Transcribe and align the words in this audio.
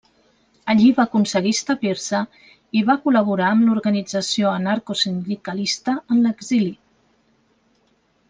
Allí 0.73 0.85
va 0.99 1.03
aconseguir 1.09 1.51
establir-se 1.55 2.21
i 2.79 2.81
va 2.87 2.95
col·laborar 3.03 3.51
amb 3.57 3.67
l'organització 3.67 4.53
anarcosindicalista 4.61 5.95
en 6.17 6.25
l'exili. 6.25 6.73